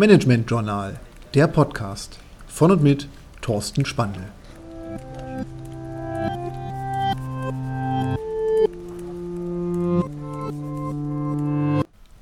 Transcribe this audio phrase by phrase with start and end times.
[0.00, 0.98] Management Journal,
[1.34, 3.06] der Podcast von und mit
[3.42, 4.22] Thorsten Spandl.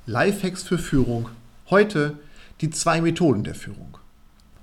[0.05, 1.29] Lifehacks für Führung.
[1.69, 2.19] Heute
[2.59, 3.97] die zwei Methoden der Führung.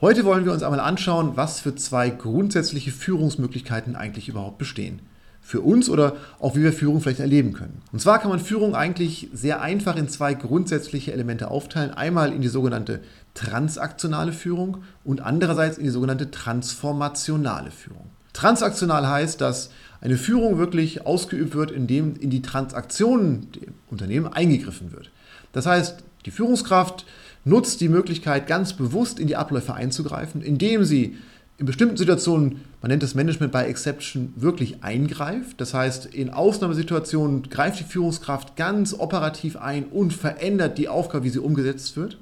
[0.02, 5.00] Heute wollen wir uns einmal anschauen, was für zwei grundsätzliche Führungsmöglichkeiten eigentlich überhaupt bestehen
[5.46, 7.80] für uns oder auch wie wir Führung vielleicht erleben können.
[7.92, 11.92] Und zwar kann man Führung eigentlich sehr einfach in zwei grundsätzliche Elemente aufteilen.
[11.92, 12.98] Einmal in die sogenannte
[13.34, 18.06] transaktionale Führung und andererseits in die sogenannte transformationale Führung.
[18.32, 19.70] Transaktional heißt, dass
[20.00, 25.12] eine Führung wirklich ausgeübt wird, indem in die Transaktionen im Unternehmen eingegriffen wird.
[25.52, 27.06] Das heißt, die Führungskraft
[27.44, 31.16] nutzt die Möglichkeit, ganz bewusst in die Abläufe einzugreifen, indem sie
[31.58, 35.60] in bestimmten Situationen, man nennt das Management by Exception, wirklich eingreift.
[35.60, 41.30] Das heißt, in Ausnahmesituationen greift die Führungskraft ganz operativ ein und verändert die Aufgabe, wie
[41.30, 42.18] sie umgesetzt wird.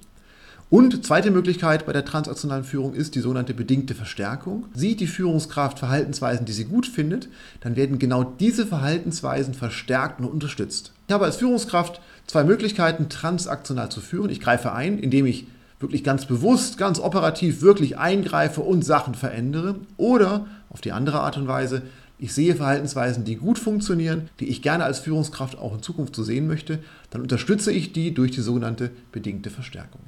[0.70, 4.66] Und zweite Möglichkeit bei der transaktionalen Führung ist die sogenannte bedingte Verstärkung.
[4.74, 7.28] Sieht die Führungskraft Verhaltensweisen, die sie gut findet,
[7.60, 10.92] dann werden genau diese Verhaltensweisen verstärkt und unterstützt.
[11.06, 14.30] Ich habe als Führungskraft zwei Möglichkeiten, transaktional zu führen.
[14.30, 15.46] Ich greife ein, indem ich
[15.80, 19.76] wirklich ganz bewusst, ganz operativ wirklich eingreife und Sachen verändere.
[19.96, 21.82] Oder auf die andere Art und Weise,
[22.18, 26.22] ich sehe Verhaltensweisen, die gut funktionieren, die ich gerne als Führungskraft auch in Zukunft so
[26.22, 26.78] sehen möchte,
[27.10, 30.00] dann unterstütze ich die durch die sogenannte bedingte Verstärkung.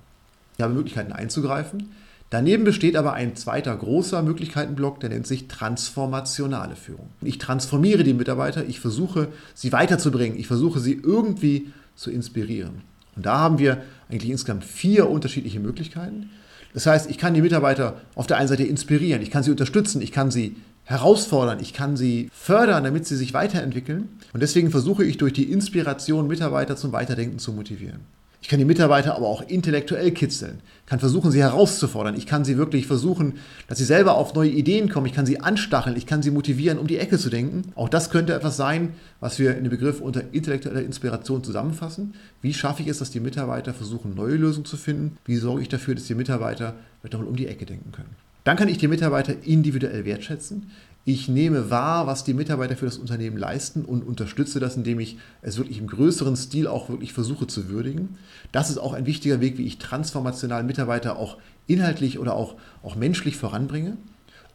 [0.56, 1.90] Ich habe Möglichkeiten einzugreifen.
[2.30, 7.10] Daneben besteht aber ein zweiter großer Möglichkeitenblock, der nennt sich transformationale Führung.
[7.22, 12.82] Ich transformiere die Mitarbeiter, ich versuche sie weiterzubringen, ich versuche sie irgendwie zu inspirieren.
[13.16, 16.30] Und da haben wir eigentlich insgesamt vier unterschiedliche Möglichkeiten.
[16.74, 20.02] Das heißt, ich kann die Mitarbeiter auf der einen Seite inspirieren, ich kann sie unterstützen,
[20.02, 24.08] ich kann sie herausfordern, ich kann sie fördern, damit sie sich weiterentwickeln.
[24.32, 28.00] Und deswegen versuche ich durch die Inspiration Mitarbeiter zum Weiterdenken zu motivieren.
[28.46, 32.14] Ich kann die Mitarbeiter aber auch intellektuell kitzeln, kann versuchen, sie herauszufordern.
[32.14, 35.06] Ich kann sie wirklich versuchen, dass sie selber auf neue Ideen kommen.
[35.06, 37.72] Ich kann sie anstacheln, ich kann sie motivieren, um die Ecke zu denken.
[37.74, 42.14] Auch das könnte etwas sein, was wir in dem Begriff unter intellektueller Inspiration zusammenfassen.
[42.40, 45.18] Wie schaffe ich es, dass die Mitarbeiter versuchen, neue Lösungen zu finden?
[45.24, 48.14] Wie sorge ich dafür, dass die Mitarbeiter wieder mal um die Ecke denken können?
[48.44, 50.70] Dann kann ich die Mitarbeiter individuell wertschätzen.
[51.08, 55.18] Ich nehme wahr, was die Mitarbeiter für das Unternehmen leisten und unterstütze das, indem ich
[55.40, 58.18] es wirklich im größeren Stil auch wirklich versuche zu würdigen.
[58.50, 61.36] Das ist auch ein wichtiger Weg, wie ich transformational Mitarbeiter auch
[61.68, 63.96] inhaltlich oder auch, auch menschlich voranbringe.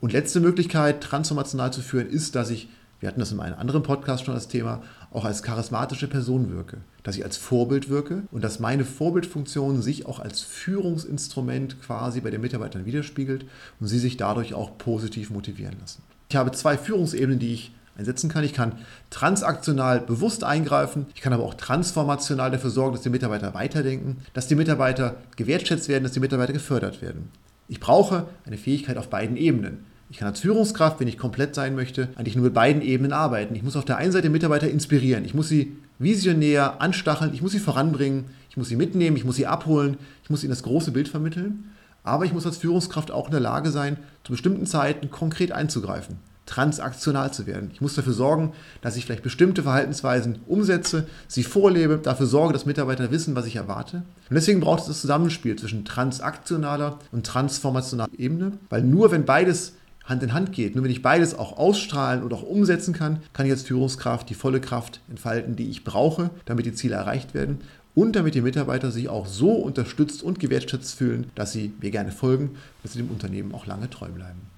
[0.02, 2.68] Und letzte Möglichkeit, transformational zu führen, ist, dass ich,
[3.00, 6.80] wir hatten das in einem anderen Podcast schon als Thema, auch als charismatische Person wirke.
[7.04, 12.30] Dass ich als Vorbild wirke und dass meine Vorbildfunktion sich auch als Führungsinstrument quasi bei
[12.30, 13.46] den Mitarbeitern widerspiegelt
[13.80, 16.04] und sie sich dadurch auch positiv motivieren lassen.
[16.32, 18.46] Ich habe zwei Führungsebenen, die ich einsetzen kann.
[18.46, 18.78] Ich kann
[19.10, 21.08] transaktional bewusst eingreifen.
[21.14, 25.90] Ich kann aber auch transformational dafür sorgen, dass die Mitarbeiter weiterdenken, dass die Mitarbeiter gewertschätzt
[25.90, 27.28] werden, dass die Mitarbeiter gefördert werden.
[27.68, 29.80] Ich brauche eine Fähigkeit auf beiden Ebenen.
[30.10, 33.54] Ich kann als Führungskraft, wenn ich komplett sein möchte, eigentlich nur mit beiden Ebenen arbeiten.
[33.54, 35.26] Ich muss auf der einen Seite Mitarbeiter inspirieren.
[35.26, 37.34] Ich muss sie visionär anstacheln.
[37.34, 38.24] Ich muss sie voranbringen.
[38.50, 39.18] Ich muss sie mitnehmen.
[39.18, 39.98] Ich muss sie abholen.
[40.24, 41.72] Ich muss ihnen das große Bild vermitteln.
[42.04, 46.18] Aber ich muss als Führungskraft auch in der Lage sein, zu bestimmten Zeiten konkret einzugreifen,
[46.46, 47.70] transaktional zu werden.
[47.74, 52.66] Ich muss dafür sorgen, dass ich vielleicht bestimmte Verhaltensweisen umsetze, sie vorlebe, dafür sorge, dass
[52.66, 53.98] Mitarbeiter wissen, was ich erwarte.
[54.30, 59.74] Und deswegen braucht es das Zusammenspiel zwischen transaktionaler und transformationaler Ebene, weil nur wenn beides
[60.04, 60.76] Hand in Hand geht.
[60.76, 64.34] Nur wenn ich beides auch ausstrahlen und auch umsetzen kann, kann ich als Führungskraft die
[64.34, 67.60] volle Kraft entfalten, die ich brauche, damit die Ziele erreicht werden
[67.96, 72.12] und damit die Mitarbeiter sich auch so unterstützt und gewertschätzt fühlen, dass sie mir gerne
[72.12, 72.52] folgen,
[72.84, 74.51] dass sie dem Unternehmen auch lange treu bleiben.